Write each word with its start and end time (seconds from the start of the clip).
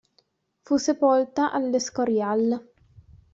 Fu 0.63 0.77
sepolta 0.79 1.51
all'Escorial. 1.51 2.59